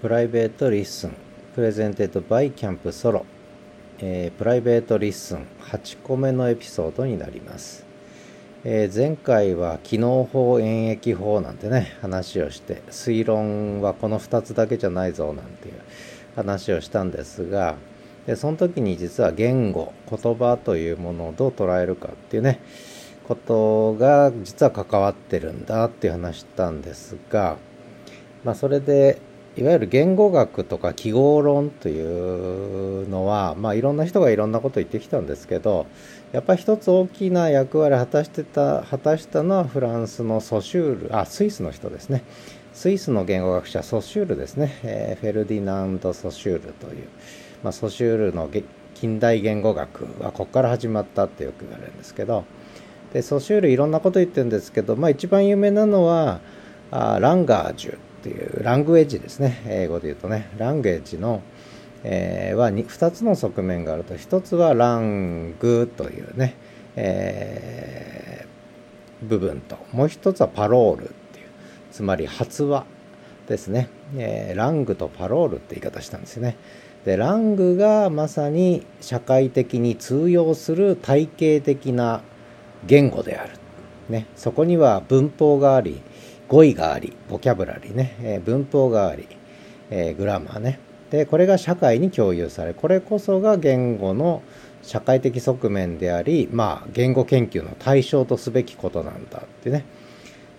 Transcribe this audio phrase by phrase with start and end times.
[0.00, 1.16] Private Listen
[1.56, 3.26] presented by Camp Solo、
[3.98, 7.84] えー、 Private Listen 8個目のエピソードになります、
[8.62, 15.74] えー、前回は帰納法演繹法なんてね話をして推論はこの2つだけじゃないぞなんていう
[16.36, 17.74] 話をしたんですが
[18.24, 22.60] でその時に実は言語言葉というものをどう捉えるかっていうね
[23.26, 27.56] ことが実は関わってるんだっていう話したんですが
[28.44, 29.26] まあそれで
[29.58, 35.86] いわゆる言語学とか記号論というのは、まあ、いろんな人がいろんなことを言ってきたんですけど
[36.30, 42.22] やっぱり一つ大きな役割を果たしてた果たしたのはフランスのソシュールあスイスの人ですね。
[42.72, 47.08] スイスの言語学者ソシュールですね、えー、フェルディナンド・ソシュールという、
[47.64, 48.48] まあ、ソシュールの
[48.94, 52.44] 近代言語学はここから始まったってよく言われるんですけど。
[53.12, 56.40] でソシュールいろんなこと言ってるんですけど、まあ、一番有名なのは
[56.90, 57.98] あランガージュ。
[58.18, 59.62] っていうラングエッジですね。
[59.66, 60.50] 英語で言うとね。
[60.58, 61.42] ラングエッジの、
[62.02, 64.14] えー、は 2, 2つの側面があると。
[64.14, 66.54] 1つはラングというね、
[66.96, 69.76] えー、部分と。
[69.92, 71.46] もう1つはパロールっていう。
[71.92, 72.84] つまり発話
[73.48, 76.56] ですね、えー、ラングとパロールって言い方したんですよね。
[77.04, 82.20] でラングがまさに社会的に通用する体系的な
[82.86, 83.52] 言語である、
[84.08, 86.02] ね、そこには文法があり
[86.48, 89.28] 語彙がありボキャブラリーね、えー、文法があり、
[89.90, 90.80] えー、グラマーね。
[91.10, 94.42] でこれが社会に共有されこれこそが言語の
[94.82, 99.84] 社会的側面でありまあ言語研究の対象とすべきことなんだってね。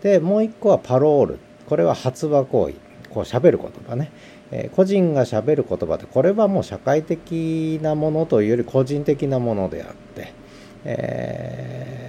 [0.02, 1.40] でもう一個はパロール。
[1.68, 2.76] これは発話行為。
[3.10, 4.12] こう喋る言葉ね、
[4.52, 10.34] えー、個人が喋る言葉ってこれはもう社会的なものというより個人的なものであって、
[10.86, 12.09] えー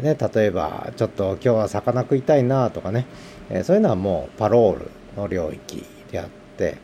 [0.00, 3.06] ね、例えばちょっと今日は魚食いたいなとかね、
[3.50, 6.76] えー、そういうのはもうパロールの領域であって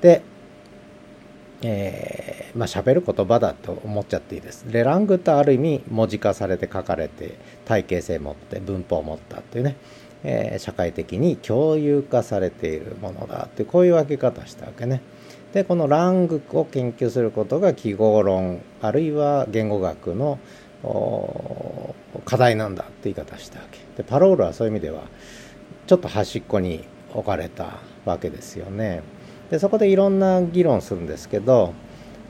[0.00, 0.22] で、
[1.62, 4.70] えー、まあ喋る言葉だと思っちゃっていいです。
[4.70, 9.76] でラングってある意味文字化されて書かれて体系性持って文法を持ったっていうね、
[10.24, 15.02] えー、社会的に共有化されているものだってこういう分け方したわけね。
[15.52, 20.38] でこのラングを研究することが記号論あるいは言語学の
[22.24, 23.78] 課題なんだって言い方したわけ。
[23.96, 25.02] でパロールはそういう意味では
[25.86, 26.84] ちょっと端っこに
[27.14, 29.02] 置かれたわけですよね。
[29.50, 31.72] でそこでいろんな議論するんですけど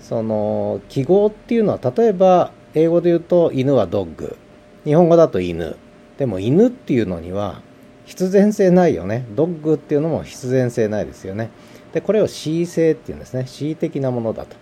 [0.00, 4.36] その記号っていうのは例えば英語で言うと犬はドッグ。
[4.84, 5.76] 日本語だと犬。
[6.16, 7.62] でも犬っていうのには
[8.04, 9.26] 必然性ないよね。
[9.34, 11.50] ドッグっていうのも必然性ないですよね。
[11.92, 13.44] でこれを恣意性っていうんですね。
[13.44, 14.56] 恣意的なものだと。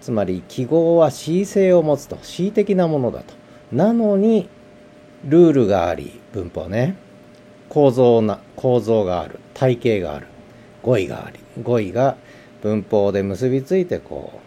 [0.00, 3.34] つまり記号は恣意性を持つと恣意的なものだと。
[3.72, 4.48] なのに
[5.24, 6.96] ルールがあり文法ね。
[7.68, 9.38] 構造な構造がある。
[9.54, 10.26] 体系がある。
[10.82, 11.38] 語彙があり。
[11.62, 12.16] 語彙が
[12.62, 14.38] 文法で結びついてこう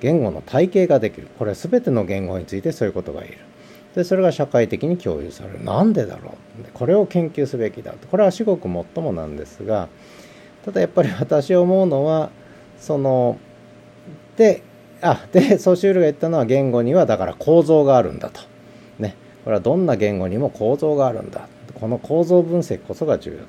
[0.00, 1.28] 言語の体系ができる。
[1.38, 3.38] これは全ての言語についてそういうことが言える。
[3.94, 5.64] でそれが社会的に共有される。
[5.64, 6.48] なんでだろう。
[6.74, 9.88] これを研究すべきだこれは至極もっともなんですが
[10.64, 12.30] ただやっぱり私思うのは
[12.78, 13.38] その
[14.36, 14.62] で
[15.00, 18.40] あでソシュールが言ったのは言語にはだから構造があるんだと。
[18.98, 21.48] ね、これはどんな言語にも構造があるんだ。
[21.74, 23.44] この構造分析こそが重要だ。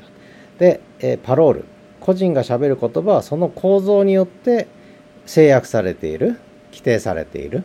[0.59, 1.65] で、えパロール。
[1.99, 4.67] 個人がしゃべる言葉はその構造によって
[5.25, 6.39] 制約されている。
[6.71, 7.63] 規定されている。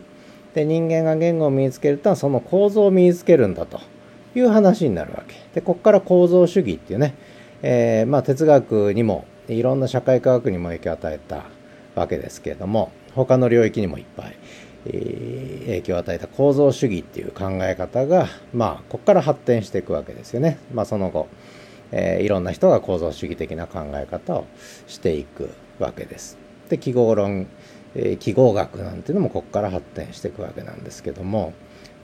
[0.53, 3.79] で、人間が言語を身につけるとはその構造を身につけるんだと
[4.35, 5.35] いう話になるわけ。
[5.53, 7.15] で、ここから構造主義っていうね、
[7.61, 11.43] えー、まあ哲学にもいろんな社会科学にも影響を与えた
[11.95, 14.35] わけですけれども、他の領域にもいっぱい、
[14.87, 20.59] えー、影響を与えた構造主義っていう考え方が、まあ、ここから発展していくわけですよね。
[20.73, 21.27] まあ、その後、
[21.91, 24.45] えー、いろんな人が構造主義的な考え方を
[24.87, 25.49] していく
[25.79, 26.37] わけです。
[26.69, 27.47] で記号論、
[27.95, 31.53] えー、記号学なんていうのもここから発展していくわけなんですけども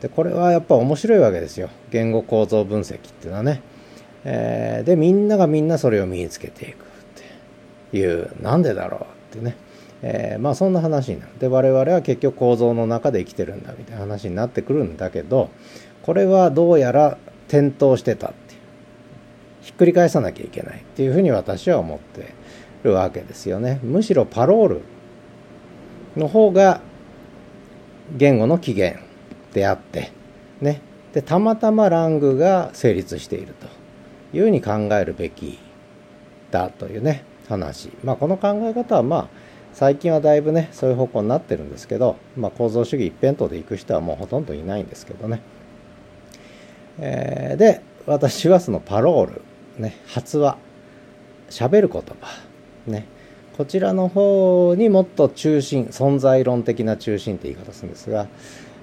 [0.01, 3.61] でこれはやっぱ面白いわけですよ言語構造分析っていうのはね。
[4.23, 6.85] えー、でみんながみんなそれを身につけていくっ
[7.91, 9.56] ていうなんでだろうってね。
[10.03, 11.31] えー、まあそんな話になる。
[11.39, 15.50] で我々は結局構造の中で生きてるんだみたいな話になってくるんだけど
[16.01, 17.18] これはどうやら
[17.48, 18.62] 転倒してたっていう
[19.62, 22.33] ひっくり返さなきゃいけないっていうふうに私は思って
[22.83, 23.80] るわけですよね。
[23.83, 24.81] むしろパロール
[26.18, 26.81] の方が
[28.18, 29.00] 言語の起源
[29.53, 30.12] であって
[30.59, 30.81] ね
[31.13, 33.68] でたまたまラングが成立していると
[34.38, 35.59] いうふうに考えるべき
[36.51, 39.40] だというね話まあこの考え方はまあ
[39.73, 45.41] 最近はだいぶねそういう方向になってるんですけど、まあ、構造主義一辺倒で行く人はもうほとんどいないんですけどね、
[47.00, 49.41] えー、で私はそのパロール、
[49.77, 50.57] ね、発話
[51.50, 52.15] 喋る言葉
[52.88, 53.06] ね
[53.57, 58.27] こちらの方にもっと中心存在論的な中心って言い方するんですが、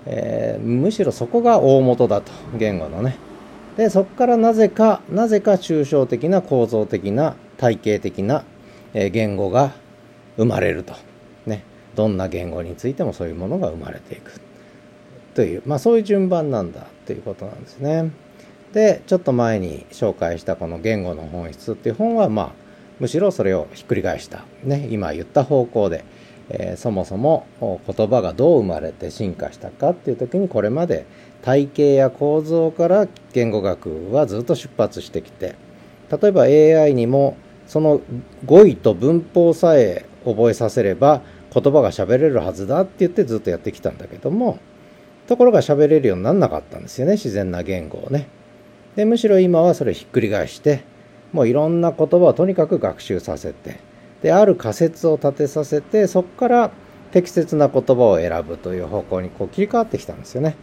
[0.07, 3.17] えー、むしろそこが大元だと言語のね。
[3.77, 8.45] でそこからなぜかなぜか抽象的な構造的な体系的な
[8.93, 9.73] 言語が
[10.39, 10.95] 生まれると、
[11.45, 11.65] ね、
[11.95, 14.41] どんな言語についてもそういうものが生まれていく。
[15.35, 18.11] という、まあ、そういう順番なんだということなんですね。
[18.73, 22.53] でちょっと前に紹介したこの「言語の本質」っていう本はまあ
[22.99, 26.05] むしろそれをひっくり返した、ね、今言った方向で、
[26.51, 31.07] えー、そもそも言葉がどう生まれて進化したかっていう時にこれまで
[31.43, 35.55] 体系や構造から言語学はずっと出発してきて
[36.11, 37.37] 例えば AI にも
[37.67, 38.01] その
[38.45, 40.05] 語彙と文法さえ
[40.35, 41.23] 覚えさせれば
[41.53, 44.59] 言葉が喋れるはずだって言ってずっとやってきたんだけども
[45.27, 48.29] ところが喋れるようになんなかったんですよね自然な言語をね
[48.97, 50.83] でむしろ今はそれをひっくり返して
[51.33, 53.79] もういろんな言葉をとにかく学習させて
[54.23, 56.71] である仮説を立てさせてそこから
[57.13, 60.57] 適切な言葉を選ぶという方向にこう切り替わってきたんですよね。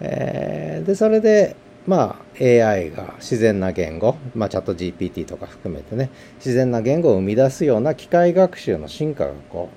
[0.00, 1.54] えー、でそれで
[1.86, 9.70] まあ、AI が自然な言語、まあ、チャット GPT とか含めてね自然な言語を生み出すような機械学習の進化がこ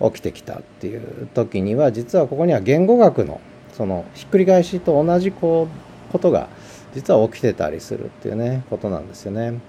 [0.00, 3.40] う起きてきたっていう時には実はここには言語学の
[3.72, 5.68] そのひっくり返しと同じこ
[6.08, 6.48] うことが
[6.94, 9.60] 実は起きてたりするっていうねことなんですよね。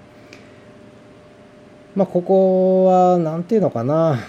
[1.94, 4.20] まあここは何て言うのかな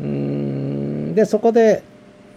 [0.00, 1.82] んでそこで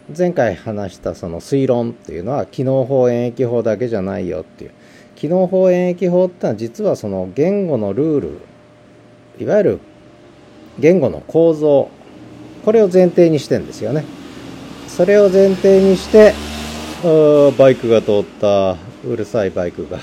[0.08, 4.72] 前回話したその推論っていうのは機能法演疫法だけじゃないよっていう。
[5.16, 8.40] 機能法演疫法ってのは実はその言語のルール
[9.40, 9.80] いわゆる
[10.78, 11.90] 言語の構造。
[12.64, 14.06] これを前提にしてんですよね。
[14.88, 16.34] それを前提にして
[17.58, 18.78] バイクが通った。
[19.08, 20.00] うるさいバイクが。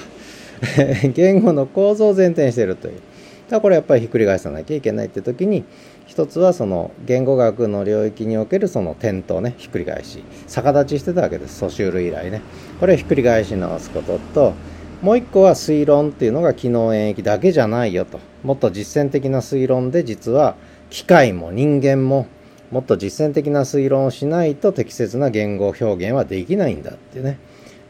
[1.14, 2.94] 言語の構造を前提にしてるという。
[2.94, 5.64] だからこれやっぱりひっくり返さなきゃいけないって時に
[6.12, 10.22] 一つはその言語学の領域におけるその点とねひっくり返し。
[10.46, 12.42] 逆立ちしてたわけです素集類以来ね。
[12.80, 14.52] これをひっくり返し直すことと
[15.00, 18.20] もう一個は推論っていうのが機能演疫だけじゃないよと。
[18.42, 20.54] もっと実践的な推論で実は
[20.90, 22.26] 機械も人間も
[22.70, 27.38] もっと実践的な推論をしないと適切な言語表現はできないんだっていうね。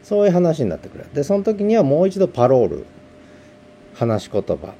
[0.01, 1.05] そういう話になってくる。
[1.13, 2.85] でその時にはもう一度パロール。
[3.95, 4.75] 話し言葉。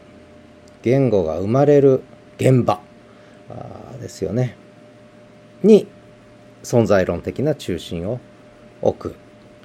[0.81, 2.03] 言語が生まれる
[2.37, 2.92] 現場。
[4.01, 4.55] ですよね。
[5.63, 5.87] に
[6.63, 8.19] 存在論的な中心を
[8.81, 9.15] 置く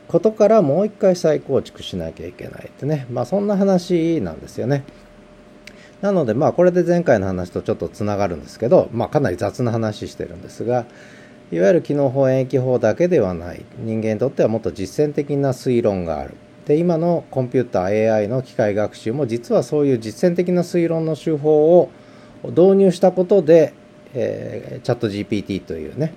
[0.09, 3.07] ことからもう一回再構築しなきゃいけないってね。
[3.11, 4.85] まあそんな話なんですよね。
[6.01, 10.87] なのでまあこれで前回の話とちょっとつながるんですけど、まあ、かなり雑な話してるんですが
[11.51, 13.65] いわゆる機能法演疫法だけではない。
[13.79, 16.35] 人間にとってはもっと実践的な推論がある。
[16.67, 21.91] で今のコンピューター AI の機械学習も実はそういう実践的な推論の手法を
[22.45, 23.75] 導入したことで、
[24.15, 26.15] えー、チャット GPT というね、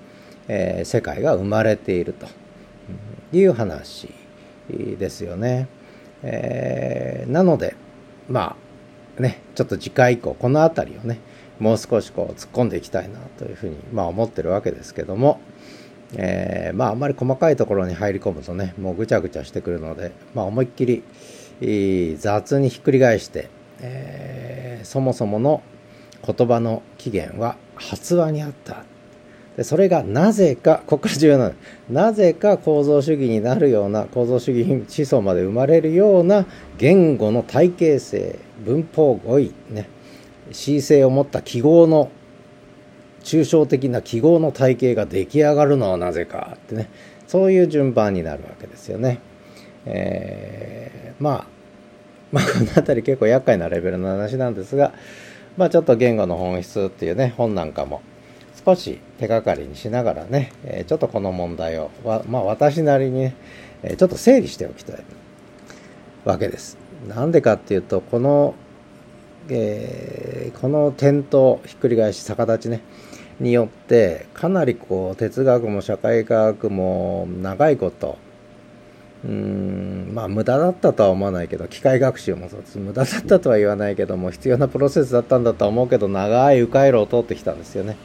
[0.47, 2.27] えー、世界が生まれていると
[3.31, 4.09] いう話
[4.69, 5.67] ですよね。
[6.23, 7.75] えー、なので
[8.29, 8.55] ま
[9.17, 11.19] あねちょっと次回以降この辺りをね
[11.59, 15.39] もう少しこう突っ込んでいきたいなというふうに、まあ、思ってるわけですけども、
[16.15, 21.03] えー、まああんまり細かいところに入り込むとねもうぐちゃぐちゃしてくるので、まあ、思いっきり
[22.17, 25.61] 雑にひっくり返して、えー、そもそもの
[26.25, 28.83] 言葉の起源は発話にあった。
[29.57, 31.55] でそれがなぜかここから重要なの。
[31.89, 36.45] なぜか構造主義になるような構造主義思想まで生まれるような
[36.77, 39.89] 言語の体系性文法語彙ね。
[40.51, 42.11] 恣意性を持った記号の
[43.23, 46.89] 抽象的な記号の体系が出来上がるのはなぜかってね。
[47.27, 49.19] そういう順番になるわけですよね。
[49.85, 51.45] えー、まあ
[52.31, 54.93] まあこの辺り結構厄介なレベルの話なんですが
[55.57, 58.01] まあちょっと言語の本質っていうね本なんかも
[58.65, 63.35] 少し手がかりにしながらね、え、ちょっとこの問題をまあ私なりにね、
[63.81, 65.03] えちょっと整理しておきたい
[66.25, 66.77] わけです。
[67.07, 68.53] なんでかっていうとこの
[69.49, 72.81] えー、この転倒ひっくり返し逆立ちね
[73.39, 78.17] によってかなりこう哲学も社会科学も長いこと
[79.23, 82.79] うんまあ無駄だったとは思わないけど機械学習もそうです。
[82.79, 87.97] 無駄だったとは言わないけども必要なプロセスだったんだとは思うけど長い迂回路を通ってきたんですよね。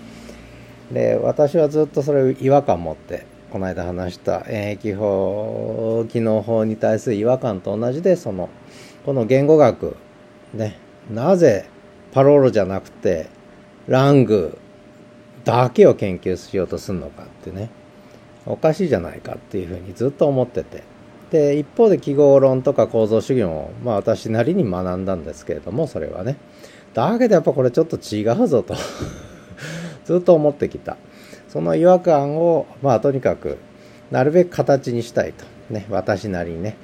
[0.92, 8.50] で私はずっとそれを違和感持ってこの間話した演疫法機能法に対する違和感と同じでその
[9.06, 9.96] この言語学
[10.52, 10.78] ね
[11.10, 11.68] なぜ
[12.12, 13.28] パロールじゃなくて
[13.88, 14.58] ラング
[15.44, 17.70] だけを研究しようとするのかってね
[18.44, 20.95] おかしいじゃないかっていうふうにずっと思ってて。
[21.30, 26.36] で一方で記号論とか構造主義もまあ私なりに学んだんですけれどもそれはね
[26.94, 28.74] だけどやっぱこれちょっと違うぞと
[30.06, 30.96] ずっと思ってきた。
[31.48, 33.58] その違和感を、まあとにかく、
[34.10, 35.44] なるべく形にしたいと。
[35.70, 36.76] ね、私なりにね。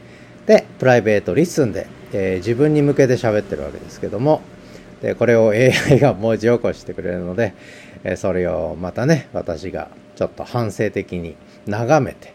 [0.47, 4.41] で、プライベートリッスンで、えー、自分に向けて喋ってるわけですけども、
[5.01, 7.55] で、これを AI が文字起こしてくれるので、
[8.03, 12.33] えー、それをまたね、私がちょっと反省的に眺めて、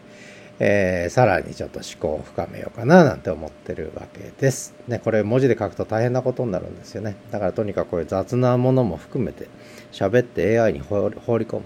[0.60, 4.74] えー、さらにちょっと思考を深めようかななんて思ってるわけです。
[4.88, 7.16] ね、これ文字で書くと大変なことになるんですよね。
[7.30, 9.46] だからとにかくこういう雑なものも含めて
[9.92, 11.62] 喋って AI に放り込む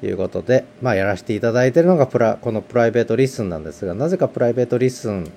[0.00, 5.30] ということで、まあやらせていただいてるのがプラこの Private Listen なんですが、なぜか Private Listen、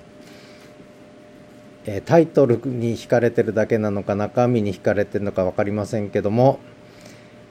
[1.86, 6.58] え、タイトルに惹かれてるだけなのか中身に惹かれてるのか分かりませんけども、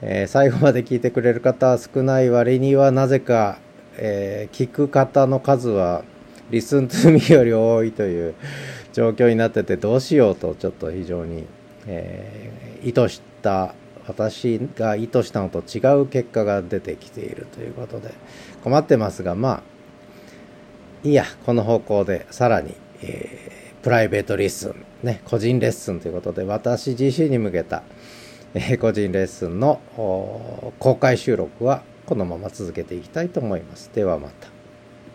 [0.02, 3.58] えー、最後まで聞いてくれる方は少ない割にはなぜか
[3.96, 6.04] えー、聞く方の数は
[6.50, 8.34] Listen to me より多いという
[8.92, 11.46] 状況になっててどうしようとちょっと非常に、
[11.86, 13.74] えー、意図した
[14.06, 18.12] 私が意図したのと違う結果が出てきているということで
[18.62, 19.62] 困ってますがまあ
[21.04, 27.82] いいやこの方向でさらに、えー、プライベートレッスンね個人レッスンということで私自身に向けた、
[28.54, 29.80] えー、個人レッスンの
[30.78, 33.90] 公開収録はこのまま続けていきたいと思います。
[33.94, 34.61] ではまた。